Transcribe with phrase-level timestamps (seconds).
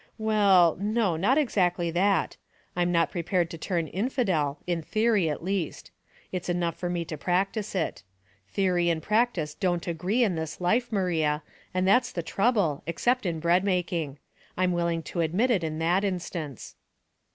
[0.17, 2.35] "Well, no, not exactly that.
[2.75, 5.91] I'm not pre pared to turn Inndel, in theory at least.
[6.31, 8.01] It's enough for me to practice it.
[8.49, 13.27] Theory and prac tice don't agree in this life, Maria, and that's the trouble, except
[13.27, 14.17] in bread making.
[14.57, 16.73] I'm willing to admit it in that instance."